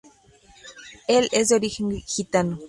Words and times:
Él 1.07 1.29
es 1.31 1.49
de 1.49 1.57
origen 1.57 1.91
gitano. 1.91 2.59